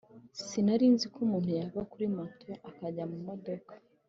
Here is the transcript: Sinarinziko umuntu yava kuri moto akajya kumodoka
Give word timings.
Sinarinziko 0.45 1.17
umuntu 1.25 1.49
yava 1.59 1.81
kuri 1.91 2.05
moto 2.17 2.49
akajya 2.69 3.03
kumodoka 3.11 3.73